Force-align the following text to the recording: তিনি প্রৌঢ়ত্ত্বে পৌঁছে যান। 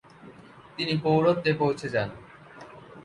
তিনি 0.75 0.93
প্রৌঢ়ত্ত্বে 0.97 1.51
পৌঁছে 1.53 1.87
যান। 1.89 2.09